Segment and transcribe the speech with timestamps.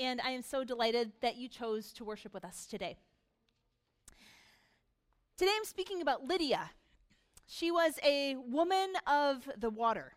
[0.00, 2.96] and I am so delighted that you chose to worship with us today.
[5.36, 6.70] Today I'm speaking about Lydia.
[7.46, 10.14] She was a woman of the water.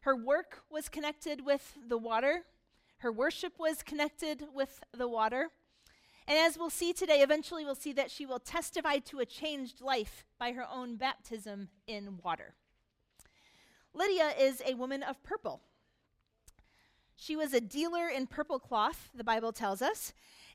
[0.00, 2.44] Her work was connected with the water,
[2.98, 5.50] her worship was connected with the water.
[6.26, 9.82] And as we'll see today, eventually we'll see that she will testify to a changed
[9.82, 12.54] life by her own baptism in water.
[13.92, 15.60] Lydia is a woman of purple.
[17.24, 20.12] She was a dealer in purple cloth, the Bible tells us,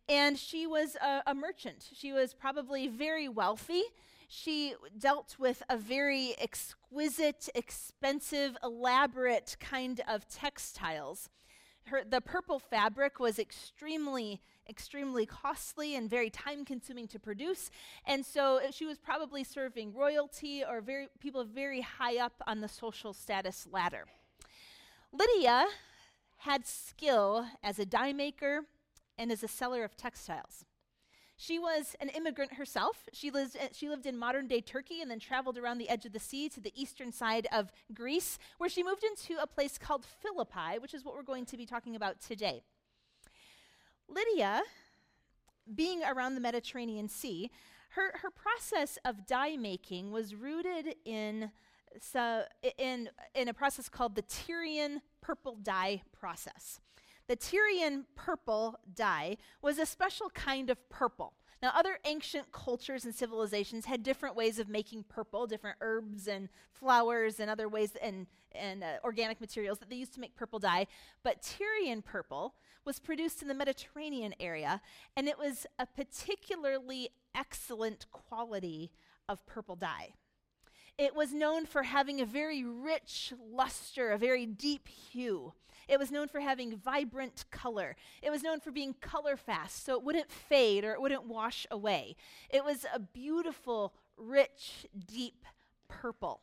[0.08, 1.90] and she was a, a, merchant.
[1.96, 3.82] She was probably very wealthy.
[4.28, 11.30] She dealt with a very exquisite, expensive, elaborate kind of textiles.
[11.86, 14.40] Her, the purple fabric was extremely,
[14.70, 17.72] extremely costly and very time consuming to produce.
[18.06, 22.68] And so she was probably serving royalty or very, people very high up on the
[22.68, 24.06] social status ladder.
[25.12, 25.66] Lydia
[26.40, 28.62] had skill as a dye maker
[29.18, 30.66] and as a seller of textiles.
[31.36, 33.08] She was an immigrant herself.
[33.14, 36.06] She lived, eh, she lived in modern day Turkey and then traveled around the edge
[36.06, 39.78] of the sea to the eastern side of Greece, where she moved into a place
[39.78, 42.62] called Philippi, which is what we're going to be talking about today.
[44.10, 44.64] Lydia,
[45.74, 47.52] being around the Mediterranean Sea,
[47.92, 51.52] her, her process of dye making was rooted in,
[52.02, 52.44] so,
[52.78, 56.80] in, in a process called the Tyrian purple dye process.
[57.28, 61.34] The Tyrian purple dye was a special kind of purple.
[61.62, 66.48] Now, other ancient cultures and civilizations had different ways of making purple, different herbs and
[66.72, 70.60] flowers and other ways and, and uh, organic materials that they used to make purple
[70.60, 70.88] dye.
[71.22, 74.82] But Tyrian purple was produced in the Mediterranean area,
[75.18, 78.92] and it was a particularly excellent quality
[79.28, 80.14] of purple dye.
[81.00, 85.54] It was known for having a very rich luster, a very deep hue.
[85.88, 87.96] It was known for having vibrant color.
[88.22, 91.66] It was known for being color fast, so it wouldn't fade or it wouldn't wash
[91.72, 92.18] away.
[92.50, 95.46] It was a beautiful, rich, deep
[95.88, 96.42] purple.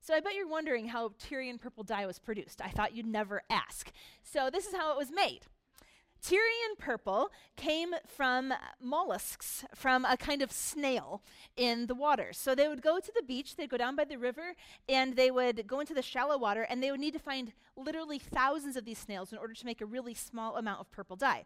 [0.00, 2.60] So I bet you're wondering how Tyrian purple dye was produced.
[2.60, 3.92] I thought you'd never ask.
[4.24, 5.42] So this is how it was made.
[6.22, 11.22] Tyrian purple came from mollusks, from a kind of snail
[11.56, 12.32] in the water.
[12.32, 14.54] So they would go to the beach, they'd go down by the river,
[14.88, 18.18] and they would go into the shallow water, and they would need to find literally
[18.18, 21.44] thousands of these snails in order to make a really small amount of purple dye.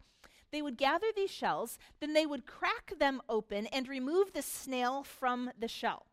[0.51, 5.05] They would gather these shells, then they would crack them open and remove the snail
[5.05, 6.07] from the shell.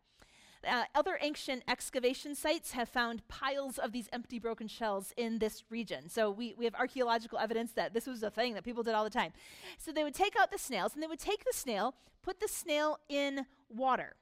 [0.67, 5.63] Uh, other ancient excavation sites have found piles of these empty broken shells in this
[5.69, 6.09] region.
[6.09, 9.03] So we, we have archaeological evidence that this was a thing that people did all
[9.03, 9.31] the time.
[9.77, 12.47] So they would take out the snails and they would take the snail, put the
[12.47, 14.15] snail in water.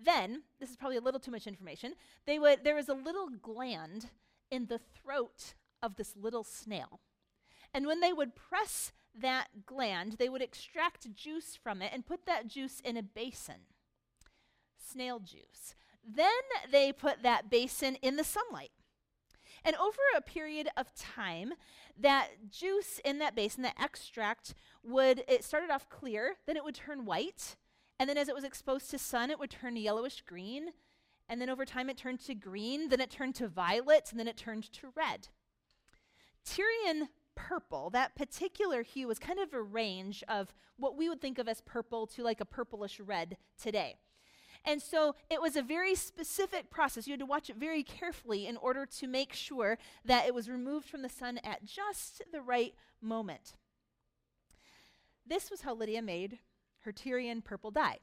[0.00, 1.94] Then, this is probably a little too much information,
[2.26, 4.10] they would, there was a little gland
[4.50, 7.00] in the throat of this little snail.
[7.74, 12.26] And when they would press that gland, they would extract juice from it and put
[12.26, 13.66] that juice in a basin
[14.92, 15.74] snail juice.
[16.04, 16.26] Then
[16.70, 18.70] they put that basin in the sunlight.
[19.64, 21.52] And over a period of time,
[21.98, 26.74] that juice in that basin, that extract, would, it started off clear, then it would
[26.74, 27.56] turn white.
[27.98, 30.70] And then as it was exposed to sun, it would turn yellowish green.
[31.28, 34.26] And then over time, it turned to green, then it turned to violet, and then
[34.26, 35.28] it turned to red.
[36.44, 41.38] Tyrian purple, that particular hue was kind of a range of what we would think
[41.38, 43.94] of as purple to like a purplish red today.
[44.64, 47.06] And so it was a very specific process.
[47.06, 50.48] You had to watch it very carefully in order to make sure that it was
[50.48, 53.54] removed from the sun at just the right moment.
[55.26, 56.38] This was how Lydia made
[56.80, 57.98] her Tyrian purple dye.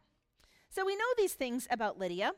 [0.69, 2.33] So we know these things about Lydia.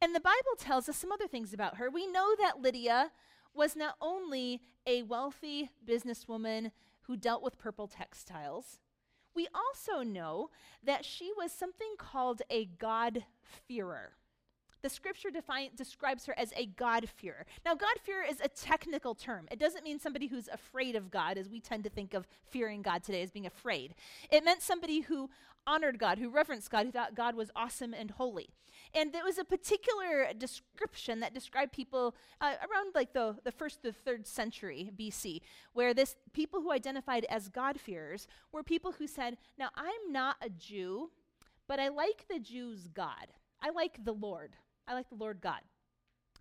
[0.00, 1.90] And the Bible tells us some other things about her.
[1.90, 3.12] We know that Lydia
[3.54, 6.70] was not only a wealthy businesswoman
[7.02, 8.78] who dealt with purple textiles,
[9.36, 10.50] we also know
[10.82, 14.12] that she was something called a God-fearer.
[14.82, 17.44] The scripture define, describes her as a God-fearer.
[17.64, 19.48] Now, God-fearer is a technical term.
[19.50, 22.82] It doesn't mean somebody who's afraid of God, as we tend to think of fearing
[22.82, 23.94] God today as being afraid.
[24.30, 25.30] It meant somebody who
[25.66, 28.50] honored God, who reverenced God, who thought God was awesome and holy.
[28.94, 33.82] And there was a particular description that described people uh, around like the, the first,
[33.82, 35.40] the third century BC,
[35.72, 40.48] where this people who identified as God-fearers were people who said, Now, I'm not a
[40.48, 41.10] Jew,
[41.68, 43.28] but I like the Jews' God.
[43.60, 44.56] I like the Lord.
[44.86, 45.60] I like the Lord God.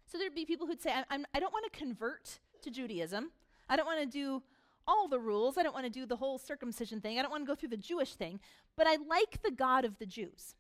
[0.06, 3.32] So there'd be people who'd say, I, I'm, I don't want to convert to Judaism.
[3.68, 4.44] I don't want to do
[4.88, 5.58] all the rules.
[5.58, 7.18] I don't want to do the whole circumcision thing.
[7.18, 8.40] I don't want to go through the Jewish thing,
[8.76, 10.56] but I like the God of the Jews.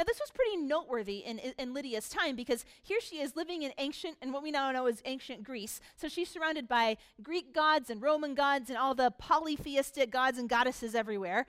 [0.00, 3.74] Now, this was pretty noteworthy in, in Lydia's time because here she is living in
[3.76, 5.78] ancient, and what we now know as ancient Greece.
[5.94, 10.48] So she's surrounded by Greek gods and Roman gods and all the polytheistic gods and
[10.48, 11.44] goddesses everywhere.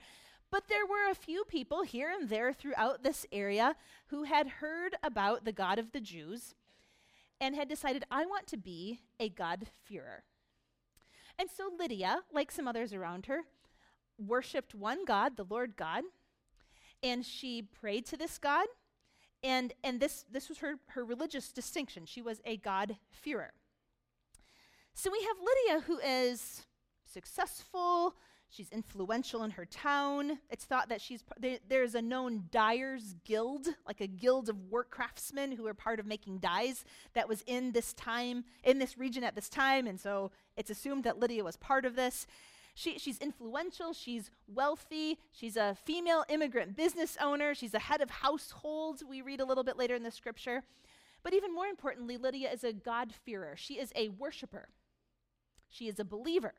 [0.50, 3.74] But there were a few people here and there throughout this area
[4.08, 6.54] who had heard about the God of the Jews
[7.40, 10.24] and had decided, I want to be a God-fearer.
[11.38, 13.44] And so Lydia, like some others around her,
[14.18, 16.04] worshiped one God, the Lord God,
[17.02, 18.66] and she prayed to this God.
[19.44, 22.06] And, and this, this was her, her religious distinction.
[22.06, 23.52] She was a God-fearer.
[24.94, 26.62] So we have Lydia, who is
[27.04, 28.14] successful,
[28.48, 30.38] she's influential in her town.
[30.50, 34.90] It's thought that she's there, there's a known dyers guild, like a guild of work
[34.90, 36.84] craftsmen who are part of making dyes
[37.14, 41.04] that was in this time in this region at this time, and so it's assumed
[41.04, 42.26] that Lydia was part of this.
[42.74, 48.10] She, she's influential, she's wealthy, she's a female immigrant business owner, she's a head of
[48.10, 50.62] household, we read a little bit later in the scripture.
[51.22, 53.54] But even more importantly, Lydia is a God-fearer.
[53.56, 54.68] She is a worshiper.
[55.68, 56.54] She is a believer.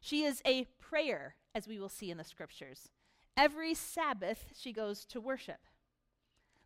[0.00, 2.88] She is a prayer, as we will see in the scriptures.
[3.36, 5.58] Every Sabbath, she goes to worship.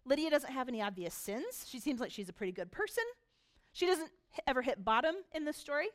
[0.05, 1.67] Lydia doesn't have any obvious sins.
[1.67, 3.05] She seems like she's a pretty good person.
[3.73, 4.11] She doesn't
[4.47, 5.89] ever hit bottom in this story.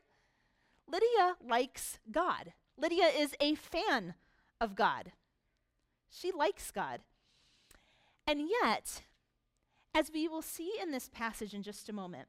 [0.88, 2.54] Lydia likes God.
[2.78, 4.16] Lydia is a fan
[4.60, 5.12] of God.
[6.10, 7.02] She likes God.
[8.28, 9.04] And yet,
[9.94, 12.28] as we will see in this passage in just a moment,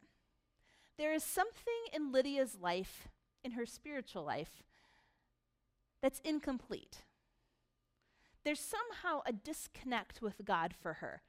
[0.99, 3.09] there is something in Lydia's life,
[3.43, 4.63] in her spiritual life,
[6.03, 7.03] that's incomplete.
[8.45, 11.23] There's somehow a disconnect with God for her.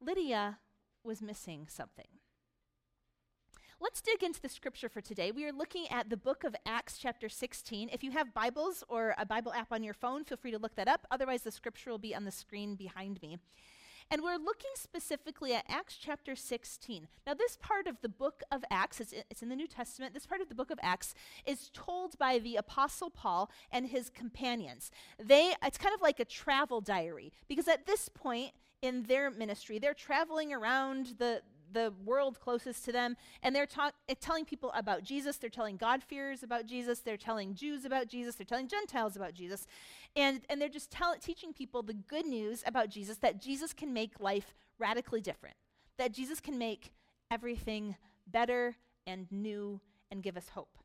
[0.00, 0.58] Lydia
[1.04, 2.21] was missing something.
[3.82, 5.32] Let's dig into the scripture for today.
[5.32, 7.90] We are looking at the book of Acts, chapter 16.
[7.92, 10.76] If you have Bibles or a Bible app on your phone, feel free to look
[10.76, 11.04] that up.
[11.10, 13.38] Otherwise, the scripture will be on the screen behind me.
[14.08, 17.08] And we're looking specifically at Acts chapter 16.
[17.26, 20.26] Now, this part of the book of Acts, it's, it's in the New Testament, this
[20.26, 21.12] part of the book of Acts
[21.44, 24.92] is told by the Apostle Paul and his companions.
[25.20, 29.78] They, it's kind of like a travel diary, because at this point in their ministry,
[29.78, 31.42] they're traveling around the,
[31.72, 35.36] the world closest to them, and they're ta- eh, telling people about Jesus.
[35.36, 37.00] They're telling God-fearers about Jesus.
[37.00, 38.34] They're telling Jews about Jesus.
[38.34, 39.66] They're telling Gentiles about Jesus.
[40.14, 43.92] And, and they're just tell- teaching people the good news about Jesus that Jesus can
[43.92, 45.56] make life radically different,
[45.98, 46.92] that Jesus can make
[47.30, 47.96] everything
[48.26, 48.76] better
[49.06, 49.80] and new
[50.10, 50.78] and give us hope.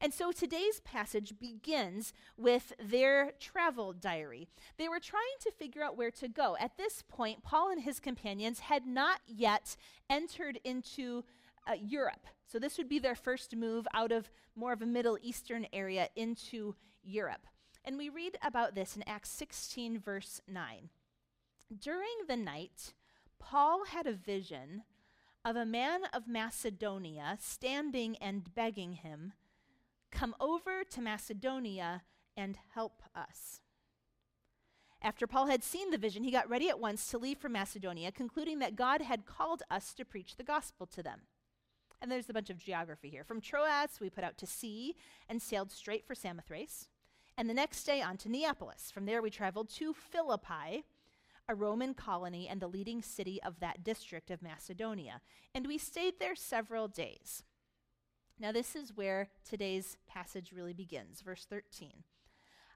[0.00, 4.48] And so today's passage begins with their travel diary.
[4.78, 6.56] They were trying to figure out where to go.
[6.58, 9.76] At this point, Paul and his companions had not yet
[10.10, 11.24] entered into
[11.66, 12.26] uh, Europe.
[12.46, 16.08] So this would be their first move out of more of a Middle Eastern area
[16.16, 17.46] into Europe.
[17.84, 20.90] And we read about this in Acts 16, verse 9.
[21.80, 22.92] During the night,
[23.38, 24.82] Paul had a vision
[25.44, 29.32] of a man of Macedonia standing and begging him
[30.12, 32.02] Come over to Macedonia
[32.36, 33.60] and help us.
[35.02, 38.12] After Paul had seen the vision, he got ready at once to leave for Macedonia,
[38.12, 41.22] concluding that God had called us to preach the gospel to them.
[42.00, 43.24] And there's a bunch of geography here.
[43.24, 44.94] From Troas, we put out to sea
[45.28, 46.88] and sailed straight for Samothrace.
[47.36, 48.90] And the next day on to Neapolis.
[48.92, 50.84] From there, we traveled to Philippi,
[51.48, 55.20] a Roman colony and the leading city of that district of Macedonia.
[55.54, 57.42] And we stayed there several days.
[58.38, 62.04] Now, this is where today's passage really begins, verse 13.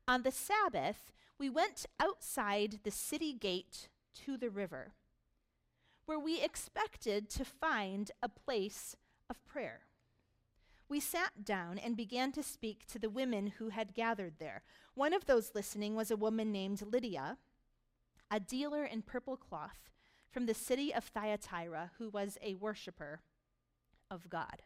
[0.06, 3.88] On the Sabbath, we went outside the city gate
[4.25, 4.92] to the river,
[6.06, 8.94] where we expected to find a place
[9.28, 9.80] of prayer.
[10.88, 14.62] We sat down and began to speak to the women who had gathered there.
[14.94, 17.38] One of those listening was a woman named Lydia,
[18.30, 19.90] a dealer in purple cloth
[20.30, 23.20] from the city of Thyatira, who was a worshiper
[24.10, 24.62] of God.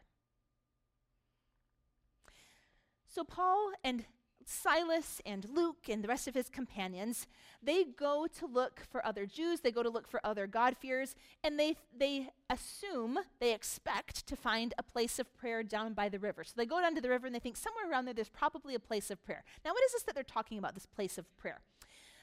[3.13, 4.05] So Paul and
[4.45, 7.27] Silas and Luke and the rest of his companions,
[7.61, 11.13] they go to look for other Jews, they go to look for other God-fearers,
[11.43, 16.19] and they, they assume, they expect to find a place of prayer down by the
[16.19, 16.45] river.
[16.45, 18.75] So they go down to the river and they think somewhere around there, there's probably
[18.75, 19.43] a place of prayer.
[19.65, 21.59] Now, what is this that they're talking about, this place of prayer?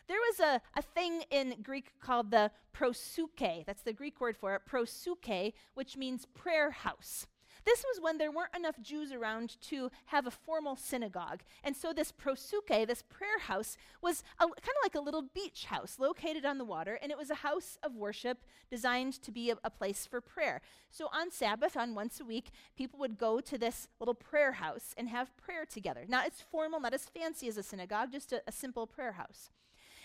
[0.09, 3.67] There was a, a thing in Greek called the proseuche.
[3.67, 7.27] That's the Greek word for it, proseuche, which means prayer house.
[7.69, 11.41] This was when there weren't enough Jews around to have a formal synagogue.
[11.63, 15.99] And so this proseuche, this prayer house, was kind of like a little beach house
[15.99, 18.39] located on the water, and it was a house of worship
[18.71, 20.63] designed to be a, a place for prayer.
[20.91, 24.95] So on Sabbath, on once a week, people would go to this little prayer house
[24.97, 26.07] and have prayer together.
[26.09, 29.51] Not as formal, not as fancy as a synagogue, just a, a simple prayer house.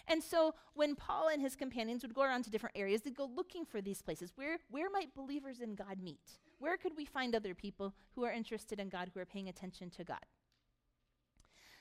[0.08, 3.30] And so when Paul and his companions would go around to different areas, they'd go
[3.34, 4.32] looking for these places.
[4.36, 6.40] Where, where might believers in God meet?
[6.60, 9.90] Where could we find other people who are interested in God, who are paying attention
[9.92, 10.26] to God?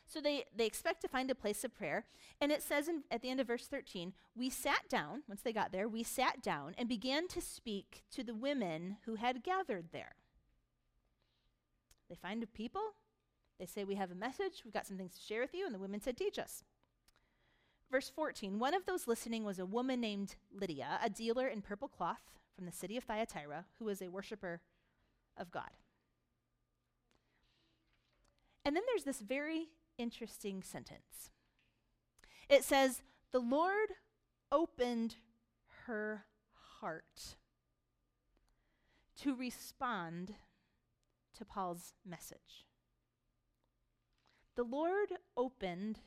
[0.06, 2.04] So they, they expect to find a place of prayer.
[2.40, 5.52] And it says in, at the end of verse 13, we sat down, once they
[5.52, 9.86] got there, we sat down and began to speak to the women who had gathered
[9.92, 10.16] there.
[12.10, 12.82] They find people,
[13.58, 15.74] they say, We have a message, we've got some things to share with you, and
[15.74, 16.62] the women said, Teach us.
[17.92, 21.88] Verse 14 One of those listening was a woman named Lydia, a dealer in purple
[21.88, 22.22] cloth
[22.56, 24.62] from the city of Thyatira, who was a worshiper
[25.36, 25.70] of God.
[28.64, 29.68] And then there's this very
[29.98, 31.30] interesting sentence.
[32.48, 33.90] It says, The Lord
[34.50, 35.16] opened
[35.86, 36.24] her
[36.80, 37.36] heart
[39.20, 40.34] to respond
[41.36, 42.66] to Paul's message.
[44.54, 46.00] The Lord opened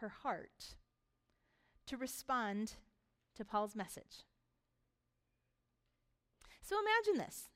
[0.00, 0.74] her heart
[1.88, 2.74] to respond
[3.36, 4.24] to Paul's message.
[6.62, 7.48] So imagine this.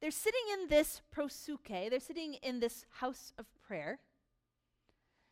[0.00, 3.98] They're sitting in this proseuche, they're sitting in this house of prayer.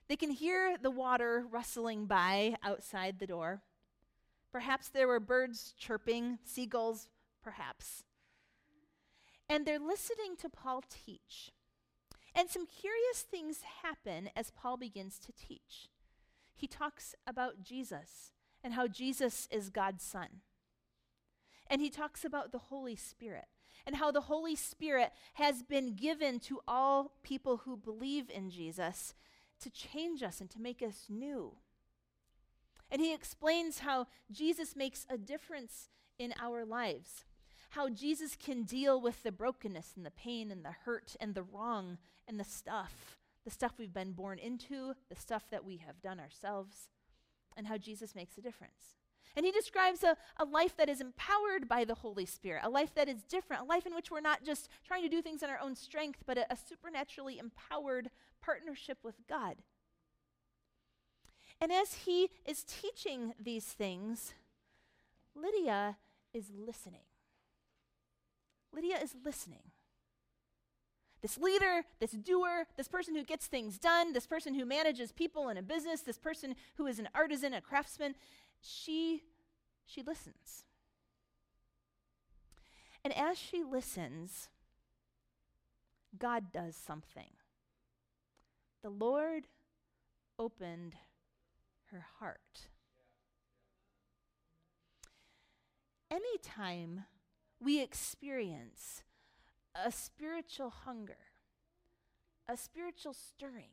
[0.09, 3.63] They can hear the water rustling by outside the door.
[4.53, 7.09] Perhaps there were birds chirping, seagulls,
[7.43, 8.05] perhaps.
[9.49, 11.51] And they're listening to Paul teach.
[12.35, 15.89] And some curious things happen as Paul begins to teach.
[16.55, 18.33] He talks about Jesus
[18.63, 20.41] and how Jesus is God's Son.
[21.69, 23.47] And he talks about the Holy Spirit
[23.87, 29.15] and how the Holy Spirit has been given to all people who believe in Jesus
[29.61, 31.57] to change us and to make us new.
[32.91, 37.25] And he explains how Jesus makes a difference in our lives,
[37.71, 41.43] how Jesus can deal with the brokenness and the pain and the hurt and the
[41.43, 46.01] wrong and the stuff, the stuff we've been born into, the stuff that we have
[46.01, 46.89] done ourselves,
[47.57, 48.97] and how Jesus makes a difference.
[49.37, 52.95] And he describes a, a life that is empowered by the Holy Spirit, a life
[52.95, 55.51] that is different, a life in which we're not just trying to do things in
[55.51, 58.11] our own strength, but a, a supernaturally empowered
[58.41, 59.57] partnership with God.
[61.61, 64.35] And as he is teaching these things,
[65.35, 65.97] Lydia
[66.33, 67.07] is listening.
[68.73, 69.71] Lydia is listening.
[71.25, 75.49] This leader, this doer, this person who gets things done, this person who manages people
[75.49, 78.15] in a business, this person who is an artisan, a craftsman,
[78.61, 79.23] she
[79.87, 80.65] she listens.
[83.03, 84.51] And as she listens,
[86.19, 87.33] God does something.
[88.83, 89.45] The Lord
[90.39, 90.95] opened
[91.91, 92.69] her heart.
[96.11, 97.05] Anytime
[97.59, 99.05] we experience
[99.75, 101.19] a spiritual hunger,
[102.49, 103.71] a spiritual stirring,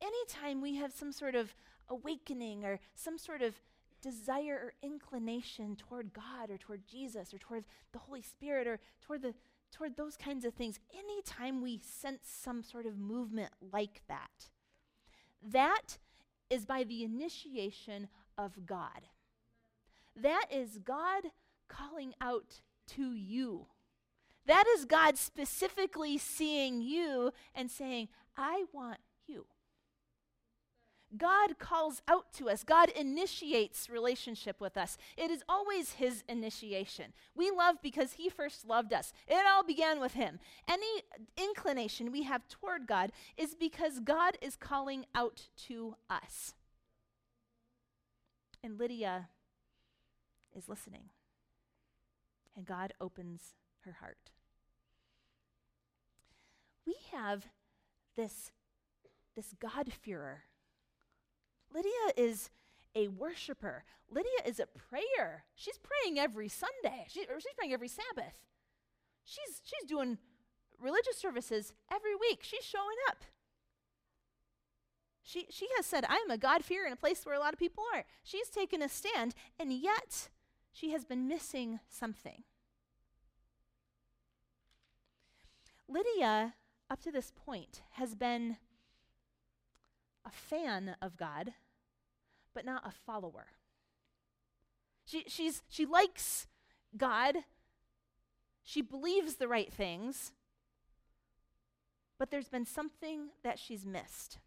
[0.00, 1.54] anytime we have some sort of
[1.88, 3.54] awakening or some sort of
[4.00, 9.22] desire or inclination toward God or toward Jesus or toward the Holy Spirit or toward
[9.22, 9.34] the
[9.70, 14.50] toward those kinds of things anytime we sense some sort of movement like that
[15.42, 15.98] that
[16.50, 19.08] is by the initiation of God.
[20.14, 21.24] That is God
[21.68, 23.66] calling out to you
[24.46, 29.46] that is God specifically seeing you and saying I want you
[31.16, 32.64] God calls out to us.
[32.64, 34.96] God initiates relationship with us.
[35.16, 37.12] It is always His initiation.
[37.34, 39.12] We love because He first loved us.
[39.28, 40.38] It all began with Him.
[40.66, 41.02] Any
[41.36, 46.54] inclination we have toward God is because God is calling out to us.
[48.64, 49.28] And Lydia
[50.56, 51.10] is listening.
[52.56, 54.30] And God opens her heart.
[56.86, 57.46] We have
[58.16, 58.50] this,
[59.34, 60.42] this God-fearer
[61.74, 62.50] Lydia is
[62.94, 63.84] a worshiper.
[64.10, 65.44] Lydia is a prayer.
[65.54, 67.06] She's praying every Sunday.
[67.08, 68.34] She, she's praying every Sabbath.
[69.24, 70.18] She's, she's doing
[70.80, 72.40] religious services every week.
[72.42, 73.24] She's showing up.
[75.22, 77.58] She, she has said, I am a God-fearer in a place where a lot of
[77.58, 78.04] people are.
[78.24, 80.28] She's taken a stand, and yet
[80.72, 82.42] she has been missing something.
[85.88, 86.54] Lydia,
[86.90, 88.56] up to this point, has been
[90.24, 91.52] a fan of God,
[92.54, 93.46] but not a follower.
[95.04, 96.46] She, she's, she likes
[96.96, 97.36] God,
[98.62, 100.32] she believes the right things,
[102.18, 104.38] but there's been something that she's missed.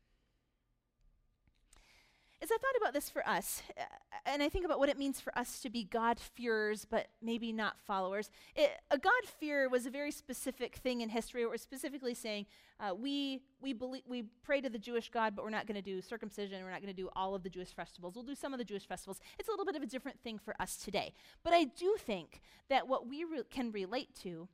[2.41, 3.83] As I thought about this for us, uh,
[4.25, 7.79] and I think about what it means for us to be God-fearers, but maybe not
[7.79, 11.45] followers, it, a God-fear was a very specific thing in history.
[11.45, 12.45] We're specifically saying
[12.79, 15.81] uh, we we believe we pray to the Jewish God, but we're not going to
[15.81, 16.61] do circumcision.
[16.63, 18.15] We're not going to do all of the Jewish festivals.
[18.15, 19.19] We'll do some of the Jewish festivals.
[19.39, 21.13] It's a little bit of a different thing for us today.
[21.43, 24.49] But I do think that what we re- can relate to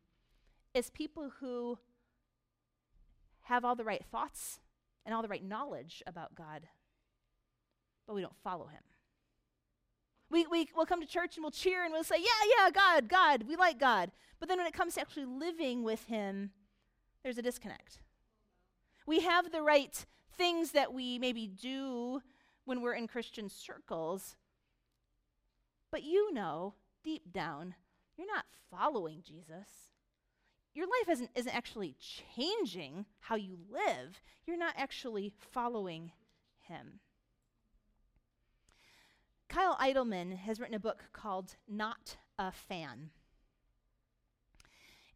[0.74, 1.80] is people who
[3.46, 4.60] have all the right thoughts
[5.06, 6.68] and all the right knowledge about God
[8.08, 8.82] but we don't follow him.
[10.30, 13.10] We, we, will come to church and we'll cheer and we'll say, Yeah, yeah, God,
[13.10, 14.12] God, we like God.
[14.40, 16.52] But then when it comes to actually living with him,
[17.24, 18.00] there's a disconnect.
[19.06, 20.06] We have the right
[20.38, 22.22] things that we maybe do
[22.66, 24.36] when we're in Christian circles,
[25.92, 27.76] but you know deep down,
[28.18, 29.90] you're not following Jesus.
[30.74, 36.12] Your life isn't, isn't actually changing how you live, you're not actually following
[36.62, 37.00] him.
[39.52, 43.10] Kyle Idleman has written a book called Not a Fan.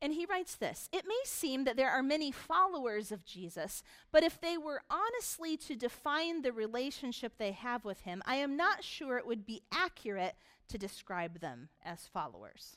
[0.02, 4.24] And he writes this It may seem that there are many followers of Jesus, but
[4.24, 8.84] if they were honestly to define the relationship they have with him, I am not
[8.84, 10.36] sure it would be accurate
[10.68, 12.76] to describe them as followers.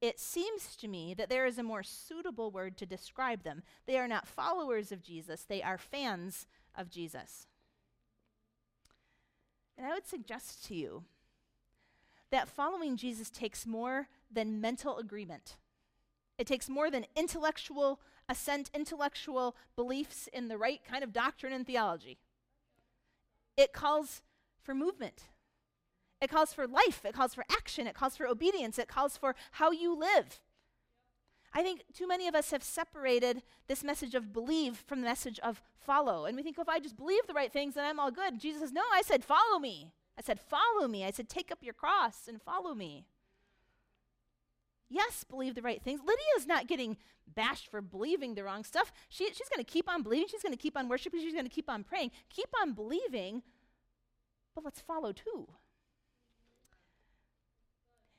[0.00, 3.64] It seems to me that there is a more suitable word to describe them.
[3.86, 7.48] They are not followers of Jesus, they are fans of Jesus.
[9.78, 11.04] And I would suggest to you
[12.30, 15.56] that following Jesus takes more than mental agreement.
[16.36, 21.66] It takes more than intellectual assent, intellectual beliefs in the right kind of doctrine and
[21.66, 22.18] theology.
[23.56, 24.22] It calls
[24.60, 25.24] for movement.
[26.20, 27.04] It calls for life.
[27.04, 27.86] It calls for action.
[27.86, 28.78] It calls for obedience.
[28.78, 30.40] It calls for how you live.
[31.58, 35.40] I think too many of us have separated this message of believe from the message
[35.40, 36.24] of follow.
[36.24, 38.38] And we think, if I just believe the right things, then I'm all good.
[38.38, 39.90] Jesus says, no, I said, follow me.
[40.16, 41.04] I said, follow me.
[41.04, 43.06] I said, take up your cross and follow me.
[44.88, 45.98] Yes, believe the right things.
[45.98, 46.96] Lydia's not getting
[47.34, 48.92] bashed for believing the wrong stuff.
[49.08, 50.28] She, she's going to keep on believing.
[50.28, 51.20] She's going to keep on worshiping.
[51.20, 52.12] She's going to keep on praying.
[52.30, 53.42] Keep on believing,
[54.54, 55.48] but let's follow too.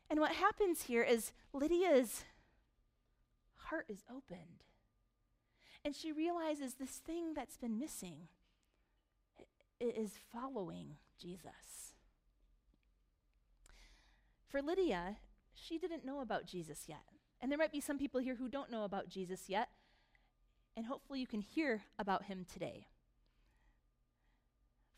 [0.09, 2.25] And what happens here is Lydia's
[3.69, 4.63] heart is opened.
[5.85, 8.27] And she realizes this thing that's been missing
[9.79, 11.93] is following Jesus.
[14.47, 15.17] For Lydia,
[15.53, 17.03] she didn't know about Jesus yet.
[17.41, 19.69] And there might be some people here who don't know about Jesus yet.
[20.75, 22.87] And hopefully you can hear about him today.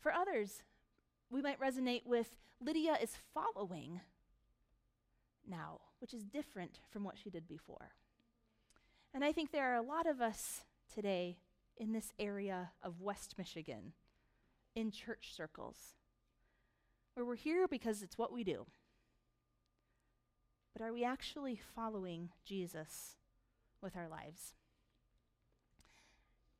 [0.00, 0.62] For others,
[1.30, 4.00] we might resonate with Lydia is following
[5.48, 7.90] now, which is different from what she did before.
[9.14, 11.38] And I think there are a lot of us today
[11.76, 13.92] in this area of West Michigan
[14.74, 15.96] in church circles
[17.14, 18.66] where we're here because it's what we do.
[20.72, 23.16] But are we actually following Jesus
[23.82, 24.54] with our lives?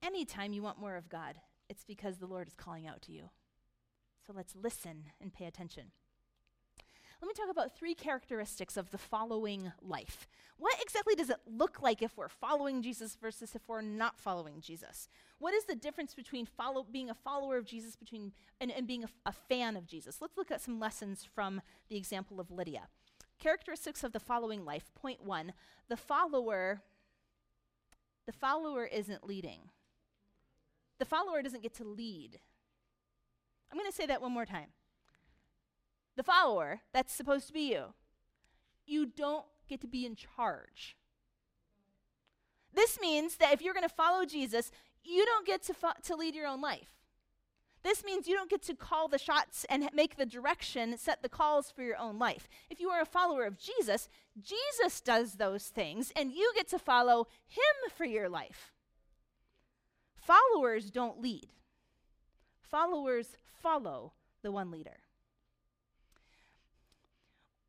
[0.03, 1.37] Anytime you want more of God,
[1.71, 3.31] it's because the Lord is calling out to you.
[4.27, 5.93] So let's listen and pay attention.
[7.23, 10.27] Let me talk about three characteristics of the following life.
[10.59, 14.61] What exactly does it look like if we're following Jesus versus if we're not following
[14.61, 15.09] Jesus?
[15.39, 19.05] What is the difference between follow, being a follower of Jesus between, and, and being
[19.05, 20.21] a, a fan of Jesus?
[20.21, 22.89] Let's look at some lessons from the example of Lydia.
[23.39, 24.91] Characteristics of the following life.
[25.01, 25.53] Point one
[25.89, 26.83] the follower,
[28.27, 29.61] the follower isn't leading.
[30.99, 32.41] The follower doesn't get to lead.
[33.71, 34.71] I'm going to say that one more time
[36.17, 37.95] the follower, that's supposed to be you,
[38.87, 40.97] you don't get to be in charge.
[42.75, 44.71] This means that if you're going to follow Jesus,
[45.05, 46.89] you don't get to, fo- to lead your own life.
[47.83, 51.29] This means you don't get to call the shots and make the direction, set the
[51.29, 52.49] calls for your own life.
[52.71, 54.09] If you are a follower of Jesus,
[54.41, 58.73] Jesus does those things, and you get to follow him for your life.
[60.15, 61.49] Followers don't lead,
[62.61, 64.99] followers follow the one leader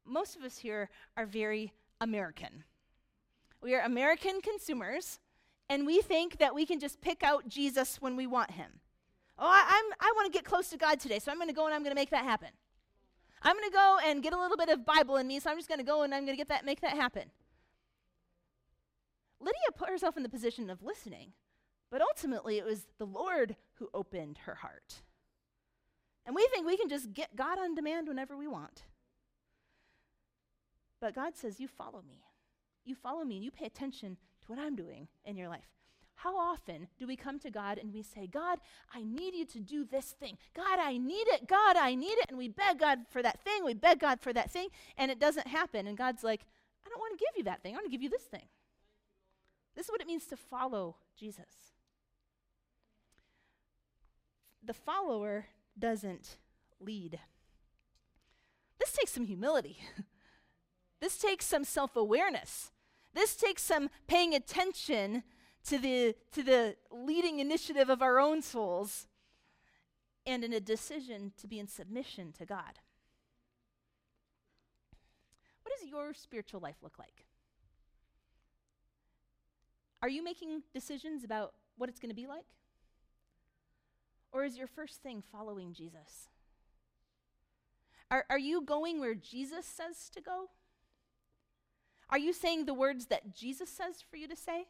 [0.06, 2.64] most of us here are very American.
[3.62, 5.20] We are American consumers,
[5.70, 8.80] and we think that we can just pick out Jesus when we want him.
[9.38, 11.56] Oh, I, am I want to get close to God today, so I'm going to
[11.56, 12.50] go and I'm going to make that happen.
[13.42, 15.58] I'm going to go and get a little bit of Bible in me, so I'm
[15.58, 17.24] just going to go and I'm going to get that, make that happen.
[19.40, 21.34] Lydia put herself in the position of listening,
[21.92, 25.02] but ultimately it was the Lord who opened her heart.
[26.26, 28.84] And we think we can just get God on demand whenever we want.
[31.04, 32.24] But God says, You follow me.
[32.86, 35.68] You follow me and you pay attention to what I'm doing in your life.
[36.16, 38.60] How often do we come to God and we say, God,
[38.94, 40.38] I need you to do this thing.
[40.56, 41.46] God, I need it.
[41.46, 42.28] God, I need it.
[42.30, 43.66] And we beg God for that thing.
[43.66, 44.70] We beg God for that thing.
[44.98, 45.88] And it doesn't happen.
[45.88, 46.46] And God's like,
[46.86, 47.74] I don't want to give you that thing.
[47.74, 48.48] I want to give you this thing.
[49.76, 51.74] This is what it means to follow Jesus.
[54.66, 56.38] The follower doesn't
[56.80, 57.20] lead.
[58.80, 59.80] This takes some humility.
[61.04, 62.72] this takes some self awareness.
[63.14, 65.24] This takes some paying attention
[65.66, 69.08] to the, to the leading initiative of our own souls
[70.26, 72.80] and in a decision to be in submission to God.
[75.64, 77.26] What does your spiritual life look like?
[80.02, 82.46] Are you making decisions about what it's going to be like?
[84.32, 86.30] Or is your first thing following Jesus?
[88.10, 90.48] Are, are you going where Jesus says to go?
[92.10, 94.66] Are you saying the words that Jesus says for you to say?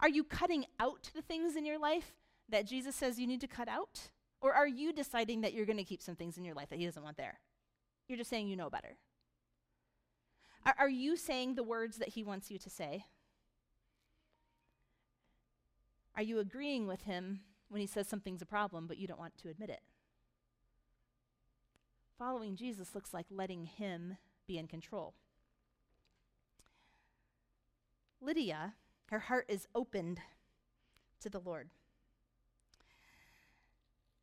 [0.00, 2.14] Are you cutting out the things in your life
[2.48, 4.10] that Jesus says you need to cut out?
[4.40, 6.78] Or are you deciding that you're going to keep some things in your life that
[6.78, 7.38] He doesn't want there?
[8.08, 8.96] You're just saying you know better.
[10.64, 13.04] Are, are you saying the words that He wants you to say?
[16.16, 19.36] Are you agreeing with Him when He says something's a problem, but you don't want
[19.38, 19.80] to admit it?
[22.18, 25.14] Following Jesus looks like letting Him be in control.
[28.20, 28.74] Lydia
[29.10, 30.20] her heart is opened
[31.20, 31.68] to the Lord.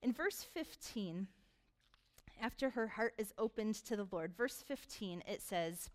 [0.02, 1.28] In verse 15,
[2.42, 5.90] after her heart is opened to the Lord, verse 15, it says,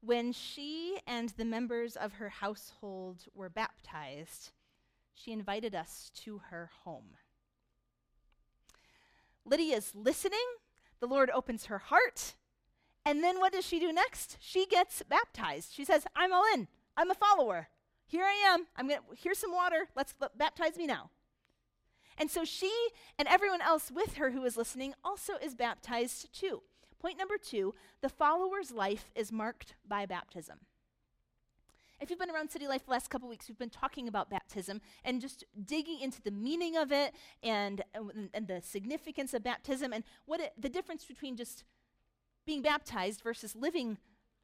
[0.00, 4.52] When she and the members of her household were baptized,
[5.12, 7.16] she invited us to her home.
[9.44, 10.38] Lydia's listening,
[11.00, 12.34] the Lord opens her heart,
[13.04, 14.38] and then what does she do next?
[14.40, 15.72] She gets baptized.
[15.74, 16.68] She says, I'm all in,
[16.98, 17.68] I'm a follower.
[18.08, 18.66] Here I am.
[18.76, 19.88] I'm going to, here's some water.
[19.94, 21.10] Let's let, baptize me now.
[22.18, 22.72] And so she
[23.16, 26.62] and everyone else with her who is listening also is baptized too.
[26.98, 30.58] Point number two the follower's life is marked by baptism.
[32.00, 34.80] If you've been around City Life the last couple weeks, we've been talking about baptism
[35.04, 39.92] and just digging into the meaning of it and, and, and the significance of baptism
[39.92, 41.62] and what it, the difference between just
[42.46, 43.98] being baptized versus living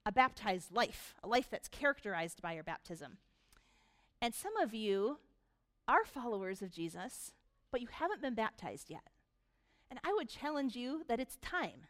[0.07, 3.19] a baptized life, a life that's characterized by your baptism.
[4.21, 5.19] And some of you
[5.88, 7.33] are followers of Jesus,
[7.71, 9.09] but you haven't been baptized yet.
[9.90, 11.87] And I would challenge you that it's time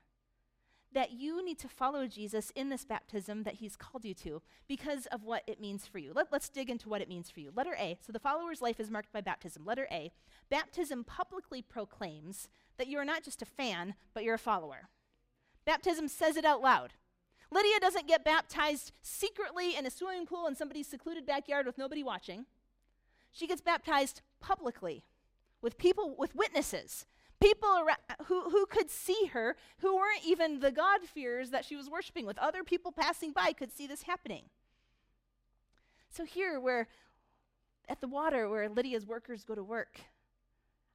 [0.95, 5.07] that you need to follow Jesus in this baptism that he's called you to because
[5.07, 6.13] of what it means for you.
[6.15, 7.51] Let, us dig into what it means for you.
[7.55, 7.99] Letter A.
[8.07, 9.65] So the follower's life is marked by baptism.
[9.65, 10.13] Letter A.
[10.49, 12.49] Baptism publicly proclaims
[12.79, 14.89] that you are not just a fan, but you're a follower.
[15.67, 16.93] Baptism says it out loud.
[17.51, 22.03] Lydia doesn't get baptized secretly in a swimming pool in somebody's secluded backyard with nobody
[22.03, 22.47] watching.
[23.33, 25.05] She gets baptized publicly
[25.61, 27.07] with people, with witnesses,
[27.41, 27.87] people
[28.27, 32.39] who, who could see her, who weren't even the God-fearers that she was worshiping with.
[32.39, 34.45] Other people passing by could see this happening.
[36.11, 36.87] So here, where
[37.89, 40.01] at the water where Lydia's workers go to work,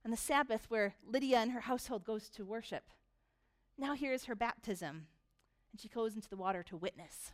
[0.05, 2.83] on the Sabbath where Lydia and her household goes to worship,
[3.77, 5.07] now here's her baptism
[5.71, 7.32] and she goes into the water to witness.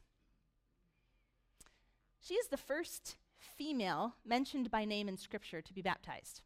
[2.22, 6.42] She is the first female mentioned by name in Scripture to be baptized.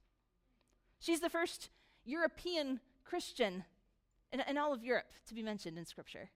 [1.00, 1.70] She's the first
[2.04, 3.64] European Christian
[4.32, 6.30] in, in all of Europe to be mentioned in Scripture.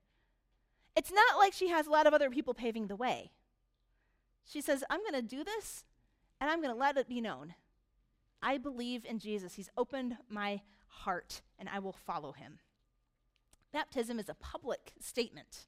[0.96, 3.32] It's not like she has a lot of other people paving the way.
[4.46, 5.86] She says, I'm going to do this
[6.40, 7.56] and I'm going to let it be known.
[8.42, 9.56] I believe in Jesus.
[9.56, 12.60] He's opened my heart and I will follow him.
[13.74, 15.66] Baptism is a public statement.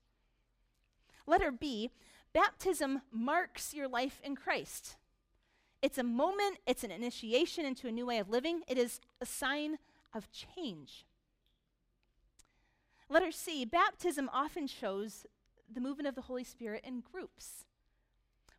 [1.26, 1.90] Letter B
[2.34, 4.96] baptism marks your life in Christ.
[5.82, 9.26] It's a moment, it's an initiation into a new way of living, it is a
[9.26, 9.80] sign
[10.14, 11.06] of change.
[13.10, 15.26] Letter C baptism often shows
[15.72, 17.66] the movement of the Holy Spirit in groups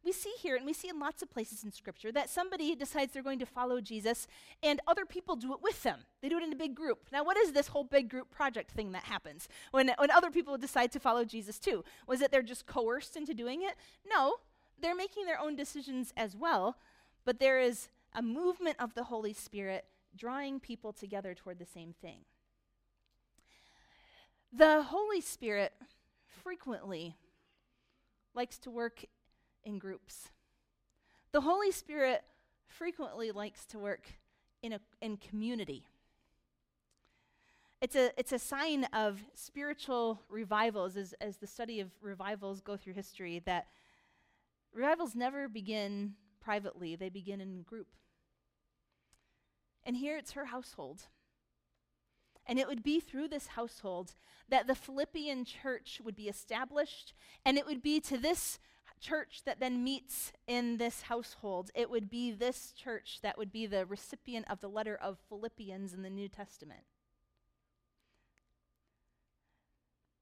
[0.06, 3.12] we see here, and we see in lots of places in Scripture, that somebody decides
[3.12, 4.28] they're going to follow Jesus,
[4.62, 6.02] and other people do it with them.
[6.22, 7.08] They do it in a big group.
[7.12, 10.56] Now, what is this whole big group project thing that happens when, when other people
[10.56, 11.84] decide to follow Jesus too?
[12.06, 13.74] Was it they're just coerced into doing it?
[14.08, 14.36] No,
[14.80, 16.76] they're making their own decisions as well,
[17.24, 21.94] but there is a movement of the Holy Spirit drawing people together toward the same
[22.00, 22.20] thing.
[24.52, 25.72] The Holy Spirit
[26.28, 27.16] frequently
[28.36, 29.04] likes to work
[29.66, 30.30] in groups.
[31.32, 32.22] The Holy Spirit
[32.66, 34.06] frequently likes to work
[34.62, 35.84] in, a, in community.
[37.82, 42.76] It's a, it's a sign of spiritual revivals, as, as the study of revivals go
[42.76, 43.66] through history, that
[44.72, 47.88] revivals never begin privately, they begin in group.
[49.84, 51.02] And here it's her household.
[52.46, 54.14] And it would be through this household
[54.48, 57.12] that the Philippian church would be established,
[57.44, 58.58] and it would be to this
[59.00, 61.70] church that then meets in this household.
[61.74, 65.92] It would be this church that would be the recipient of the letter of Philippians
[65.92, 66.82] in the New Testament.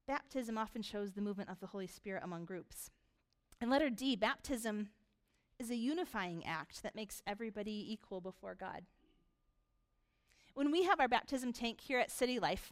[0.07, 2.91] Baptism often shows the movement of the Holy Spirit among groups.
[3.59, 4.89] And letter D, baptism
[5.57, 8.83] is a unifying act that makes everybody equal before God.
[10.53, 12.71] When we have our baptism tank here at City Life,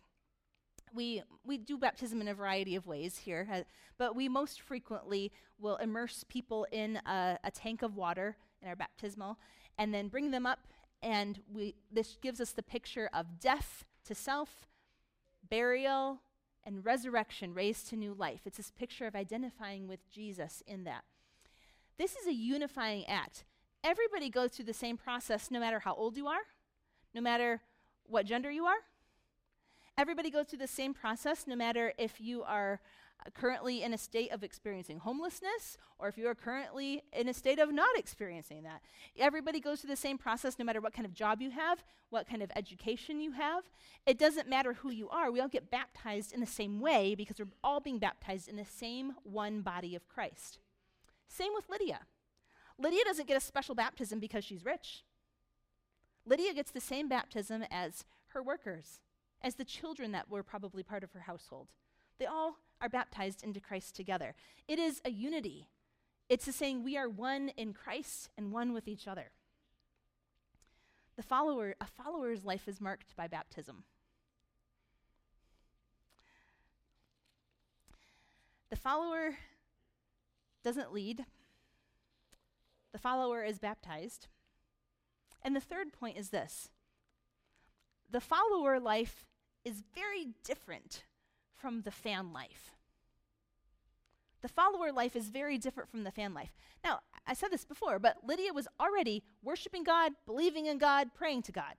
[0.93, 3.65] we, we do baptism in a variety of ways here,
[3.97, 8.75] but we most frequently will immerse people in a, a, tank of water in our
[8.75, 9.37] baptismal
[9.77, 10.67] and then bring them up.
[11.01, 14.67] And we, this gives us the picture of death to self,
[15.49, 16.21] burial,
[16.65, 18.41] and resurrection raised to new life.
[18.45, 21.03] It's this picture of identifying with Jesus in that.
[21.97, 23.43] This is a unifying act.
[23.83, 26.41] Everybody goes through the same process no matter how old you are,
[27.13, 27.61] no matter
[28.05, 28.77] what gender you are.
[29.95, 32.79] Everybody goes through the same process no matter if you are
[33.23, 37.33] uh, currently in a state of experiencing homelessness or if you are currently in a
[37.33, 38.81] state of not experiencing that.
[39.19, 42.27] Everybody goes through the same process no matter what kind of job you have, what
[42.27, 43.65] kind of education you have.
[44.07, 45.31] It doesn't matter who you are.
[45.31, 48.65] We all get baptized in the same way because we're all being baptized in the
[48.65, 50.57] same one body of Christ.
[51.27, 51.99] Same with Lydia.
[52.79, 55.03] Lydia doesn't get a special baptism because she's rich.
[56.25, 58.99] Lydia gets the same baptism as her workers,
[59.43, 61.67] as the children that were probably part of her household.
[62.19, 64.35] They all are baptized into Christ together.
[64.67, 65.67] It is a unity.
[66.29, 69.31] It's a saying we are one in Christ and one with each other.
[71.15, 73.83] The follower, a follower's life is marked by baptism.
[78.69, 79.37] The follower
[80.63, 81.25] doesn't lead.
[82.91, 84.27] The follower is baptized.
[85.43, 86.69] And the third point is this
[88.09, 89.25] the follower life
[89.65, 91.03] is very different
[91.55, 92.71] from the fan life.
[94.41, 96.51] The follower life is very different from the fan life.
[96.83, 101.43] Now, I said this before, but Lydia was already worshiping God, believing in God, praying
[101.43, 101.75] to God.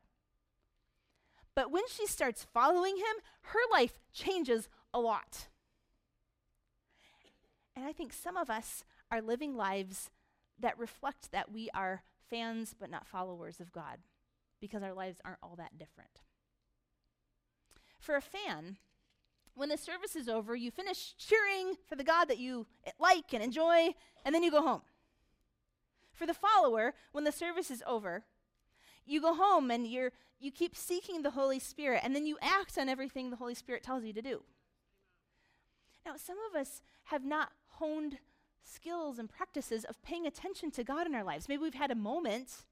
[1.54, 5.48] But when she starts following him, her life changes a lot.
[7.76, 10.10] And I think some of us are living lives
[10.58, 13.98] that reflect that we are fans but not followers of God
[14.60, 16.22] because our lives aren't all that different.
[18.04, 18.76] For a fan,
[19.54, 22.66] when the service is over, you finish cheering for the God that you
[22.98, 23.94] like and enjoy,
[24.26, 24.82] and then you go home.
[26.12, 28.24] For the follower, when the service is over,
[29.06, 32.76] you go home and you're, you keep seeking the Holy Spirit, and then you act
[32.76, 34.42] on everything the Holy Spirit tells you to do.
[36.04, 38.18] Now, some of us have not honed
[38.62, 41.48] skills and practices of paying attention to God in our lives.
[41.48, 42.64] Maybe we've had a moment,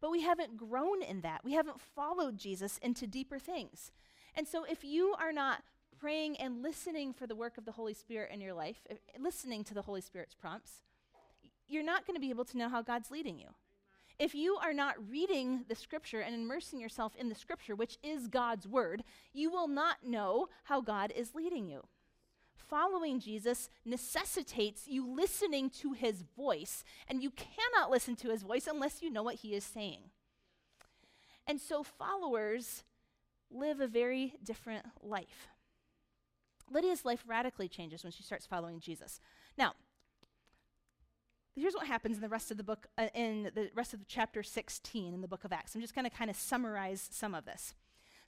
[0.00, 1.44] but we haven't grown in that.
[1.44, 3.92] We haven't followed Jesus into deeper things.
[4.36, 5.62] And so, if you are not
[5.98, 9.64] praying and listening for the work of the Holy Spirit in your life, if, listening
[9.64, 10.82] to the Holy Spirit's prompts,
[11.66, 13.48] you're not going to be able to know how God's leading you.
[14.18, 18.26] If you are not reading the scripture and immersing yourself in the scripture, which is
[18.26, 21.82] God's word, you will not know how God is leading you.
[22.56, 28.66] Following Jesus necessitates you listening to his voice, and you cannot listen to his voice
[28.66, 30.10] unless you know what he is saying.
[31.46, 32.82] And so, followers
[33.50, 35.48] live a very different life.
[36.70, 39.20] Lydia's life radically changes when she starts following Jesus.
[39.56, 39.72] Now,
[41.54, 44.42] here's what happens in the rest of the book, uh, in the rest of chapter
[44.42, 45.74] 16 in the book of Acts.
[45.74, 47.74] I'm just going to kind of summarize some of this.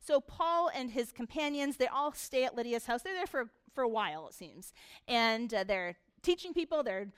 [0.01, 3.03] So, Paul and his companions, they all stay at Lydia's house.
[3.03, 4.73] They're there for, for a while, it seems.
[5.07, 7.09] And uh, they're teaching people, they're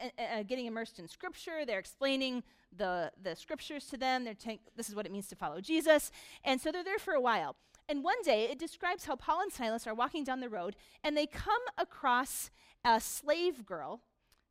[0.00, 2.42] uh, uh getting immersed in scripture, they're explaining
[2.76, 4.24] the, the scriptures to them.
[4.24, 4.36] They're
[4.76, 6.10] this is what it means to follow Jesus.
[6.44, 7.56] And so they're there for a while.
[7.88, 11.16] And one day it describes how Paul and Silas are walking down the road and
[11.16, 12.50] they come across
[12.84, 14.00] a slave girl,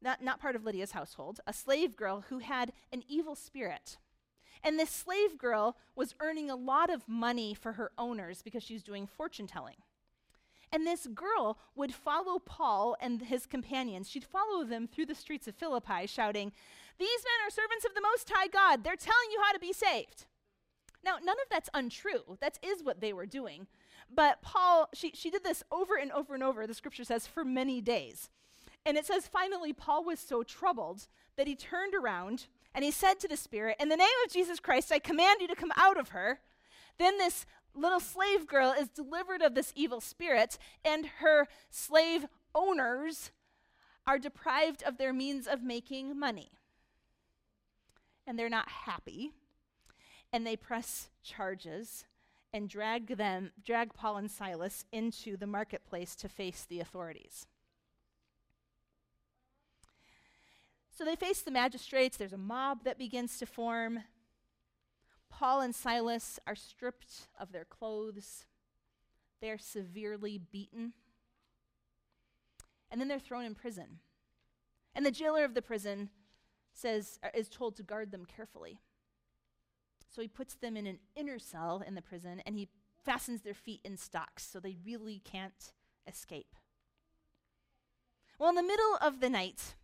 [0.01, 3.97] not, not part of Lydia's household, a slave girl who had an evil spirit.
[4.63, 8.73] And this slave girl was earning a lot of money for her owners because she
[8.73, 9.75] was doing fortune telling.
[10.71, 14.09] And this girl would follow Paul and his companions.
[14.09, 16.51] She'd follow them through the streets of Philippi, shouting,
[16.99, 18.83] These men are servants of the Most High God.
[18.83, 20.25] They're telling you how to be saved.
[21.03, 22.37] Now, none of that's untrue.
[22.39, 23.67] That is what they were doing.
[24.13, 27.45] But Paul, she, she did this over and over and over, the scripture says, for
[27.45, 28.29] many days.
[28.85, 33.19] And it says, finally, Paul was so troubled that he turned around and he said
[33.19, 35.97] to the Spirit, In the name of Jesus Christ, I command you to come out
[35.97, 36.39] of her.
[36.97, 43.31] Then this little slave girl is delivered of this evil spirit, and her slave owners
[44.05, 46.51] are deprived of their means of making money.
[48.29, 49.31] and they're not happy.
[50.31, 52.05] And they press charges
[52.53, 57.47] and drag them drag Paul and Silas into the marketplace to face the authorities.
[60.95, 64.03] So they face the magistrates, there's a mob that begins to form.
[65.29, 68.45] Paul and Silas are stripped of their clothes.
[69.41, 70.93] They're severely beaten.
[72.91, 73.99] And then they're thrown in prison.
[74.93, 76.09] And the jailer of the prison
[76.73, 78.79] says is told to guard them carefully.
[80.09, 82.69] So he puts them in an inner cell in the prison and he
[83.05, 85.73] fastens their feet in stocks so they really can't
[86.07, 86.55] escape.
[88.39, 89.75] Well, in the middle of the night,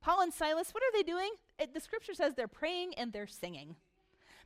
[0.00, 1.30] Paul and Silas, what are they doing?
[1.58, 3.76] It, the scripture says they're praying and they're singing.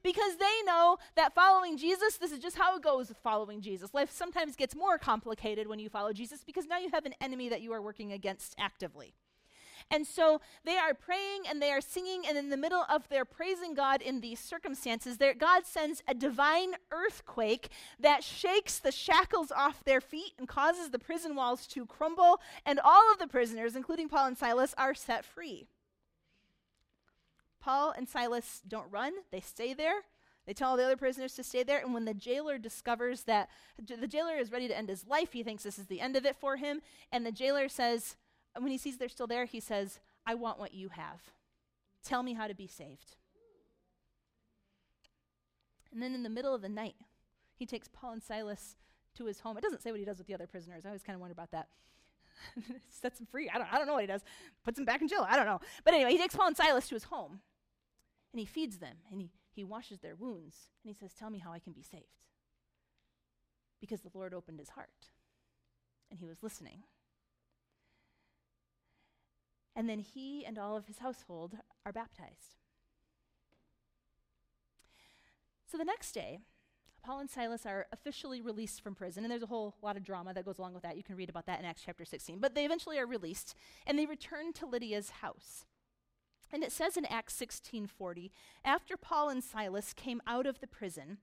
[0.07, 3.92] Because they know that following Jesus, this is just how it goes with following Jesus.
[3.92, 7.49] Life sometimes gets more complicated when you follow Jesus because now you have an enemy
[7.49, 9.14] that you are working against actively.
[9.90, 13.25] And so they are praying and they are singing, and in the middle of their
[13.25, 19.83] praising God in these circumstances, God sends a divine earthquake that shakes the shackles off
[19.83, 24.09] their feet and causes the prison walls to crumble, and all of the prisoners, including
[24.09, 25.66] Paul and Silas, are set free.
[27.66, 30.02] Paul and Silas don't run, they stay there.
[30.46, 31.81] They tell all the other prisoners to stay there.
[31.81, 33.48] And when the jailer discovers that
[33.85, 36.24] the jailer is ready to end his life, he thinks this is the end of
[36.24, 36.81] it for him.
[37.11, 38.14] And the jailer says,
[38.57, 41.33] when he sees they're still there, he says, I want what you have.
[42.05, 43.16] Tell me how to be saved.
[45.92, 46.94] And then in the middle of the night,
[47.57, 48.76] he takes Paul and Silas
[49.16, 49.59] to his home.
[49.59, 50.85] It doesn't say what he does with the other prisoners.
[50.85, 51.66] I always kind of wonder about that.
[52.88, 53.50] Sets them free.
[53.52, 54.22] I don't, I don't know what he does.
[54.62, 55.26] Puts them back in jail.
[55.29, 55.59] I don't know.
[55.85, 57.40] But anyway, he takes Paul and Silas to his home.
[58.37, 58.96] And he feeds them.
[59.11, 60.68] And he, he washes their wounds.
[60.85, 62.20] And he says, Tell me how I can be saved.
[63.81, 64.90] Because the Lord opened his heart.
[66.11, 66.83] And he was listening.
[69.75, 71.55] And then he and all of his household
[71.87, 72.57] are baptized.
[75.66, 76.40] So the next day,
[77.03, 80.35] Paul and Silas are officially released from prison, and there's a whole lot of drama
[80.35, 80.99] that goes along with that.
[80.99, 82.38] You can read about that in Acts chapter 16.
[82.38, 83.55] But they eventually are released,
[83.87, 85.64] and they return to Lydia's house.
[86.53, 88.31] And it says in Acts 16:40,
[88.65, 91.19] after Paul and Silas came out of the prison,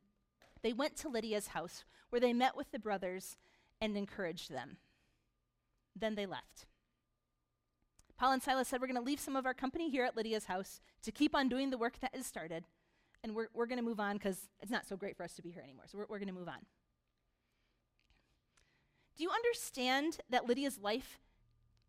[0.62, 3.38] they went to Lydia's house, where they met with the brothers
[3.82, 4.78] and encouraged them.
[5.96, 6.66] Then they left.
[8.18, 10.46] Paul and Silas said, We're going to leave some of our company here at Lydia's
[10.46, 12.66] house to keep on doing the work that is started.
[13.24, 15.42] And we're, we're going to move on because it's not so great for us to
[15.42, 15.86] be here anymore.
[15.88, 16.60] So we're, we're going to move on.
[19.18, 21.20] Do you understand that Lydia's life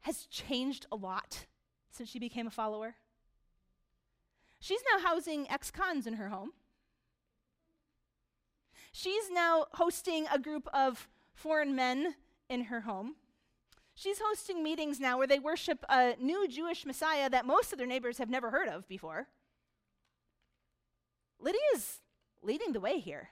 [0.00, 1.46] has changed a lot
[1.90, 2.96] since she became a follower?
[4.64, 6.52] She's now housing ex cons in her home.
[8.92, 12.14] She's now hosting a group of foreign men
[12.48, 13.16] in her home.
[13.94, 17.86] She's hosting meetings now where they worship a new Jewish Messiah that most of their
[17.86, 19.26] neighbors have never heard of before.
[21.38, 22.00] Lydia's
[22.40, 23.28] leading the way here.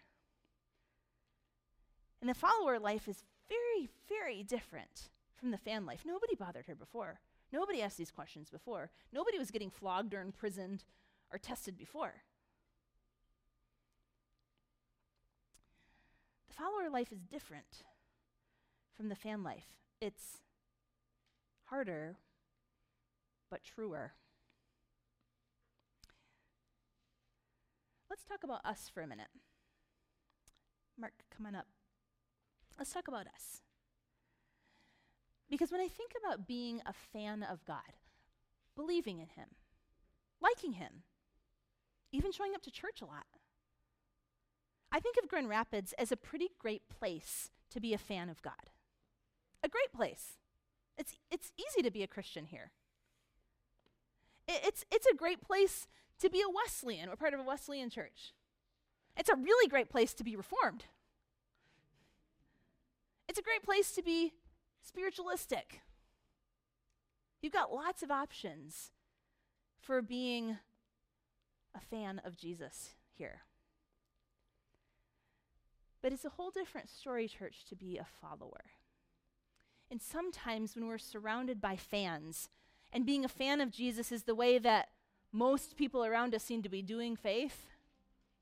[2.20, 6.02] And the follower life is very, very different from the fan life.
[6.04, 7.20] Nobody bothered her before.
[7.50, 8.90] Nobody asked these questions before.
[9.14, 10.84] Nobody was getting flogged or imprisoned
[11.32, 12.22] or tested before.
[16.48, 17.84] The follower life is different
[18.96, 19.78] from the fan life.
[20.00, 20.38] It's
[21.64, 22.16] harder,
[23.50, 24.12] but truer.
[28.10, 29.28] Let's talk about us for a minute.
[30.98, 31.66] Mark, come on up.
[32.78, 33.62] Let's talk about us.
[35.48, 37.96] Because when I think about being a fan of God,
[38.76, 39.48] believing in Him,
[40.40, 41.04] liking Him,
[42.12, 43.26] even showing up to church a lot,
[44.92, 48.42] I think of Grand Rapids as a pretty great place to be a fan of
[48.42, 48.70] God.
[49.64, 50.38] A great place.
[50.98, 52.70] It's, it's easy to be a Christian here.
[54.46, 55.88] It, it's, it's a great place
[56.20, 57.08] to be a Wesleyan.
[57.08, 58.34] We're part of a Wesleyan church.
[59.16, 60.84] It's a really great place to be reformed.
[63.28, 64.34] It's a great place to be
[64.82, 65.80] spiritualistic.
[67.40, 68.90] You've got lots of options
[69.80, 70.58] for being
[71.74, 73.42] a fan of Jesus here.
[76.02, 78.64] But it's a whole different story, church, to be a follower.
[79.90, 82.48] And sometimes when we're surrounded by fans,
[82.92, 84.88] and being a fan of Jesus is the way that
[85.32, 87.68] most people around us seem to be doing faith,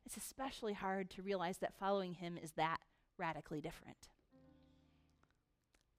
[0.06, 2.78] it's especially hard to realize that following him is that
[3.18, 4.08] radically different.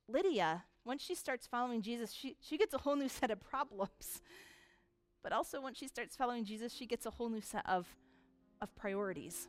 [0.07, 4.21] Lydia, once she starts following Jesus, she, she gets a whole new set of problems.
[5.23, 7.95] But also, once she starts following Jesus, she gets a whole new set of,
[8.61, 9.47] of priorities.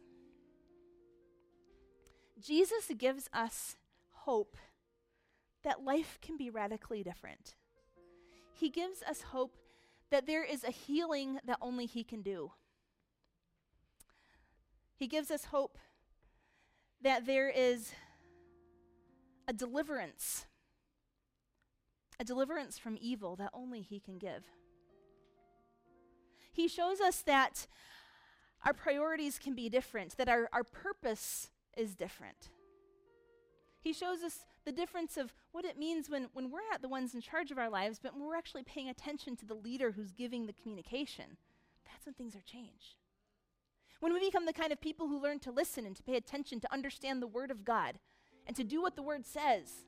[2.41, 3.77] Jesus gives us
[4.11, 4.57] hope
[5.63, 7.55] that life can be radically different.
[8.53, 9.57] He gives us hope
[10.11, 12.53] that there is a healing that only He can do.
[14.95, 15.79] He gives us hope
[17.01, 17.93] that there is
[19.49, 20.47] a deliverance,
[22.21, 24.45] a deliverance from evil that only He can give.
[26.53, 27.67] He shows us that
[28.65, 32.51] our priorities can be different, that our, our purpose is different.
[33.81, 37.15] He shows us the difference of what it means when, when we're not the ones
[37.15, 40.13] in charge of our lives, but when we're actually paying attention to the leader who's
[40.13, 41.37] giving the communication.
[41.85, 42.97] That's when things are changed.
[43.99, 46.61] When we become the kind of people who learn to listen and to pay attention,
[46.61, 47.99] to understand the Word of God,
[48.47, 49.85] and to do what the Word says.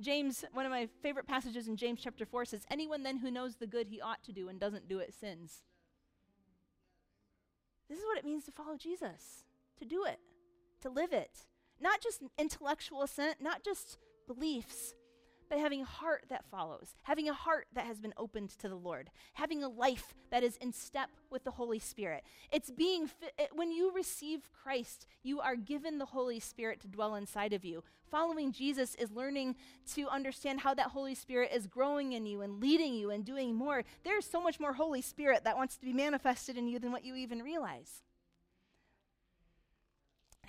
[0.00, 3.56] James, one of my favorite passages in James chapter 4 says, Anyone then who knows
[3.56, 5.62] the good he ought to do and doesn't do it sins.
[7.88, 9.44] This is what it means to follow Jesus,
[9.78, 10.20] to do it,
[10.82, 11.46] to live it.
[11.80, 14.94] Not just intellectual assent, not just beliefs,
[15.48, 18.76] but having a heart that follows, having a heart that has been opened to the
[18.76, 22.24] Lord, having a life that is in step with the Holy Spirit.
[22.50, 26.88] It's being, fi- it, when you receive Christ, you are given the Holy Spirit to
[26.88, 27.82] dwell inside of you.
[28.10, 29.56] Following Jesus is learning
[29.94, 33.54] to understand how that Holy Spirit is growing in you and leading you and doing
[33.54, 33.84] more.
[34.04, 37.04] There's so much more Holy Spirit that wants to be manifested in you than what
[37.04, 38.02] you even realize.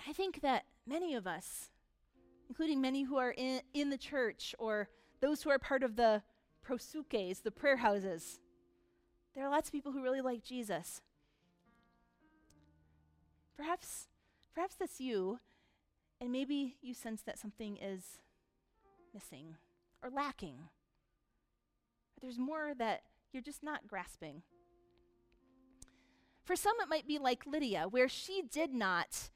[0.08, 1.70] I think that many of us
[2.50, 4.88] including many who are in, in the church or
[5.20, 6.20] those who are part of the
[6.66, 8.40] proseuches, the prayer houses.
[9.36, 11.00] There are lots of people who really like Jesus.
[13.56, 14.08] Perhaps,
[14.52, 15.38] perhaps that's you,
[16.20, 18.18] and maybe you sense that something is
[19.14, 19.54] missing
[20.02, 20.56] or lacking.
[22.20, 24.42] There's more that you're just not grasping.
[26.42, 29.30] For some, it might be like Lydia, where she did not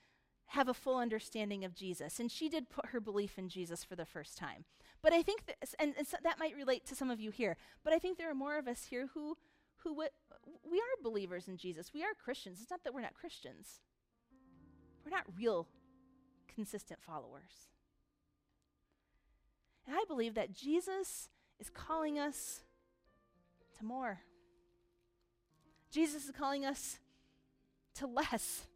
[0.49, 2.20] have a full understanding of Jesus.
[2.20, 4.64] And she did put her belief in Jesus for the first time.
[5.03, 5.42] But I think,
[5.78, 8.30] and, and so that might relate to some of you here, but I think there
[8.30, 9.36] are more of us here who,
[9.78, 10.09] who w-
[10.70, 11.92] we are believers in Jesus.
[11.92, 12.61] We are Christians.
[12.61, 13.80] It's not that we're not Christians,
[15.05, 15.66] we're not real,
[16.55, 17.68] consistent followers.
[19.86, 21.28] And I believe that Jesus
[21.61, 22.61] is calling us
[23.78, 24.20] to more.
[25.90, 26.99] Jesus is calling us
[27.97, 28.66] to less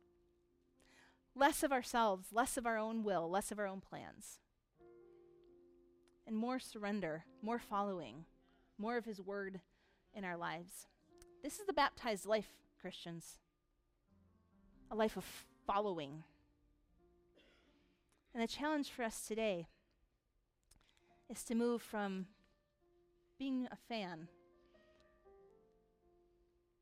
[1.39, 4.39] less of ourselves, less of our own will, less of our own plans,
[6.26, 8.24] and more surrender, more following,
[8.76, 9.61] more of His word
[10.14, 10.86] in our lives.
[11.43, 13.39] This is the baptized life, Christians
[14.91, 15.24] a life of
[15.66, 16.24] following.
[18.32, 19.66] And the challenge for us today
[21.28, 22.26] is to move from
[23.39, 24.28] being a fan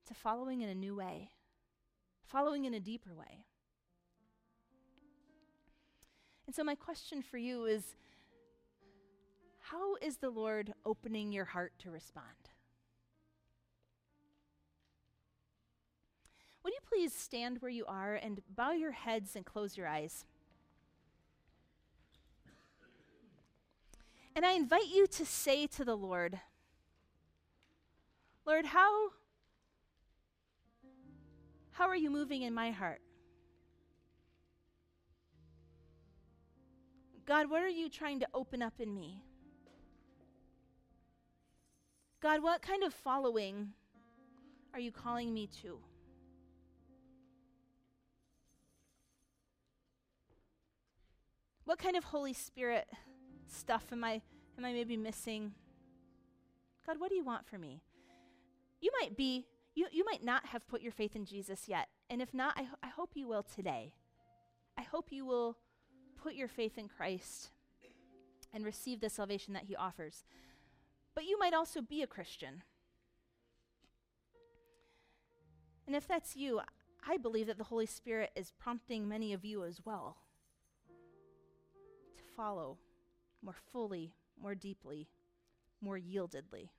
[0.06, 1.30] to following in a new way,
[2.24, 3.44] following in a deeper way.
[6.46, 7.96] And so, my question for you is
[9.60, 12.26] how is the Lord opening your heart to respond?
[16.62, 20.24] Would you please stand where you are and bow your heads and close your eyes?
[24.36, 26.38] And I invite you to say to the Lord,
[28.44, 29.08] Lord, how,
[31.70, 33.00] how are you moving in my heart?
[37.26, 39.24] God, what are you trying to open up in me?
[42.22, 43.70] God, what kind of following
[44.72, 45.80] are you calling me to?
[51.64, 52.86] What kind of Holy Spirit
[53.48, 54.22] stuff am I
[54.56, 55.52] am I maybe missing?
[56.86, 57.82] God, what do you want for me?
[58.80, 61.88] You might be you, you might not have put your faith in Jesus yet.
[62.08, 63.94] And if not, I, I hope you will today.
[64.78, 65.56] I hope you will
[66.26, 67.50] put your faith in Christ
[68.52, 70.24] and receive the salvation that he offers.
[71.14, 72.64] But you might also be a Christian.
[75.86, 76.60] And if that's you,
[77.08, 80.16] I believe that the Holy Spirit is prompting many of you as well
[82.16, 82.78] to follow
[83.40, 84.12] more fully,
[84.42, 85.06] more deeply,
[85.80, 86.70] more yieldedly.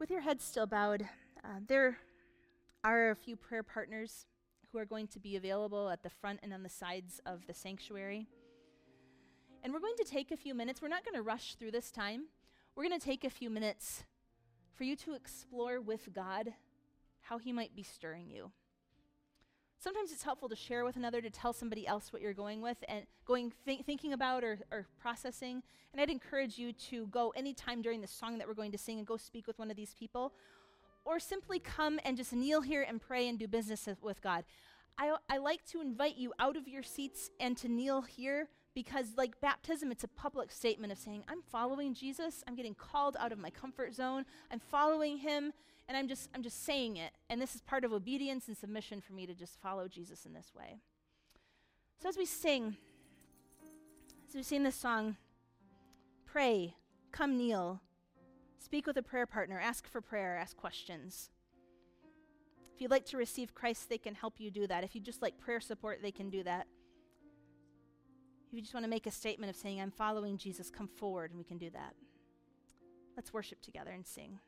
[0.00, 1.08] With your head still bowed,
[1.44, 1.98] uh, there
[2.82, 4.26] are a few prayer partners
[4.72, 7.54] who are going to be available at the front and on the sides of the
[7.54, 8.26] sanctuary.
[9.62, 10.80] And we're going to take a few minutes.
[10.80, 12.24] We're not going to rush through this time.
[12.76, 14.04] We're going to take a few minutes
[14.74, 16.54] for you to explore with God
[17.22, 18.52] how He might be stirring you.
[19.80, 22.78] Sometimes it's helpful to share with another, to tell somebody else what you're going with
[22.88, 25.62] and going th- thinking about or, or processing.
[25.92, 28.98] And I'd encourage you to go anytime during the song that we're going to sing
[28.98, 30.32] and go speak with one of these people
[31.08, 34.44] or simply come and just kneel here and pray and do business with God.
[34.98, 39.14] I, I like to invite you out of your seats and to kneel here because,
[39.16, 42.44] like baptism, it's a public statement of saying, I'm following Jesus.
[42.46, 44.26] I'm getting called out of my comfort zone.
[44.52, 45.54] I'm following him,
[45.88, 47.12] and I'm just, I'm just saying it.
[47.30, 50.34] And this is part of obedience and submission for me to just follow Jesus in
[50.34, 50.76] this way.
[52.02, 52.76] So, as we sing,
[54.28, 55.16] as we sing this song,
[56.26, 56.74] pray,
[57.12, 57.80] come kneel,
[58.58, 61.30] speak with a prayer partner, ask for prayer, ask questions.
[62.74, 64.84] If you'd like to receive Christ, they can help you do that.
[64.84, 66.66] If you just like prayer support, they can do that.
[68.46, 71.30] If you just want to make a statement of saying, I'm following Jesus, come forward
[71.30, 71.94] and we can do that.
[73.16, 74.38] Let's worship together and sing.